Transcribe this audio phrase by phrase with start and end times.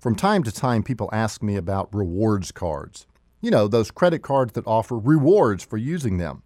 [0.00, 3.06] From time to time, people ask me about rewards cards.
[3.42, 6.42] You know, those credit cards that offer rewards for using them.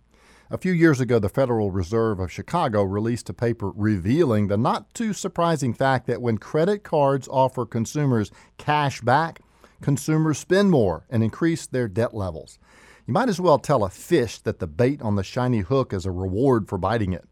[0.50, 4.92] A few years ago, the Federal Reserve of Chicago released a paper revealing the not
[4.92, 9.40] too surprising fact that when credit cards offer consumers cash back,
[9.80, 12.58] consumers spend more and increase their debt levels.
[13.06, 16.06] You might as well tell a fish that the bait on the shiny hook is
[16.06, 17.24] a reward for biting it.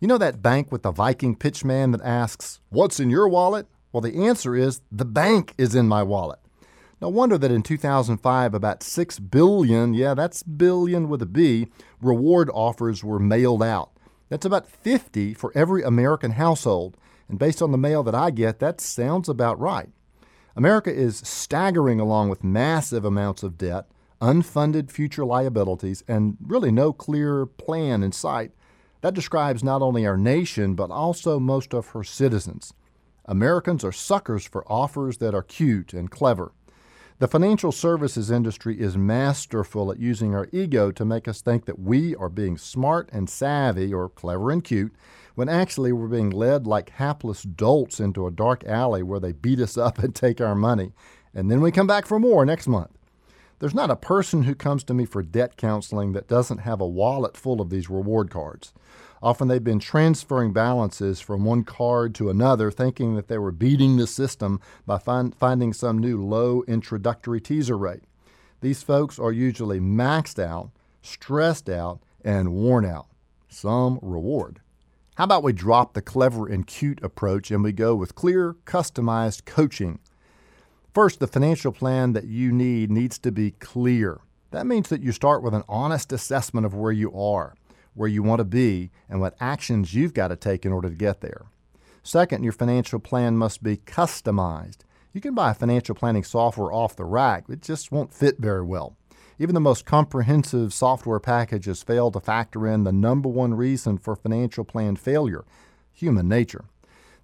[0.00, 3.68] You know that bank with the Viking pitchman that asks, What's in your wallet?
[3.96, 6.38] Well, the answer is the bank is in my wallet.
[7.00, 11.68] No wonder that in 2005, about 6 billion, yeah, that's billion with a B,
[12.02, 13.92] reward offers were mailed out.
[14.28, 16.98] That's about 50 for every American household.
[17.30, 19.88] And based on the mail that I get, that sounds about right.
[20.54, 23.86] America is staggering along with massive amounts of debt,
[24.20, 28.50] unfunded future liabilities, and really no clear plan in sight.
[29.00, 32.74] That describes not only our nation, but also most of her citizens.
[33.26, 36.52] Americans are suckers for offers that are cute and clever.
[37.18, 41.78] The financial services industry is masterful at using our ego to make us think that
[41.78, 44.94] we are being smart and savvy or clever and cute,
[45.34, 49.60] when actually we're being led like hapless dolts into a dark alley where they beat
[49.60, 50.92] us up and take our money.
[51.34, 52.90] And then we come back for more next month.
[53.58, 56.86] There's not a person who comes to me for debt counseling that doesn't have a
[56.86, 58.74] wallet full of these reward cards.
[59.22, 63.96] Often they've been transferring balances from one card to another, thinking that they were beating
[63.96, 68.04] the system by find, finding some new low introductory teaser rate.
[68.60, 70.70] These folks are usually maxed out,
[71.00, 73.06] stressed out, and worn out.
[73.48, 74.60] Some reward.
[75.14, 79.46] How about we drop the clever and cute approach and we go with clear, customized
[79.46, 79.98] coaching?
[80.96, 84.20] First, the financial plan that you need needs to be clear.
[84.50, 87.54] That means that you start with an honest assessment of where you are
[87.92, 90.94] where you want to be and what actions you've got to take in order to
[90.94, 91.44] get there.
[92.02, 94.78] Second, your financial plan must be customized.
[95.12, 98.96] You can buy financial planning software off the rack, it just won't fit very well.
[99.38, 104.16] Even the most comprehensive software packages fail to factor in the number one reason for
[104.16, 105.44] financial plan failure
[105.92, 106.64] human nature.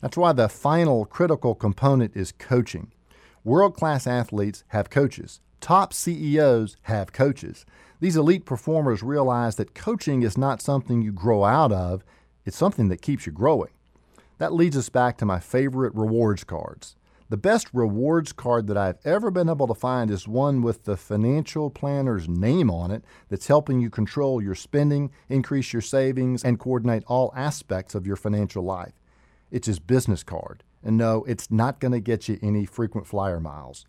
[0.02, 2.92] That's why the final critical component is coaching.
[3.44, 7.66] World class athletes have coaches, top CEOs have coaches.
[7.98, 12.04] These elite performers realize that coaching is not something you grow out of,
[12.44, 13.70] it's something that keeps you growing.
[14.38, 16.94] That leads us back to my favorite rewards cards.
[17.30, 20.96] The best rewards card that I've ever been able to find is one with the
[20.96, 26.60] financial planner's name on it that's helping you control your spending, increase your savings, and
[26.60, 28.92] coordinate all aspects of your financial life.
[29.50, 30.62] It's his business card.
[30.82, 33.86] And no, it's not going to get you any frequent flyer miles.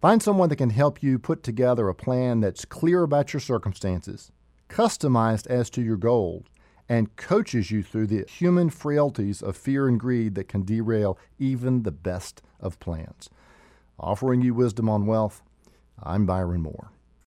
[0.00, 4.32] Find someone that can help you put together a plan that's clear about your circumstances,
[4.68, 6.46] customized as to your goals,
[6.88, 11.82] and coaches you through the human frailties of fear and greed that can derail even
[11.82, 13.30] the best of plans.
[13.98, 15.42] Offering you wisdom on wealth,
[16.02, 16.90] I'm Byron Moore.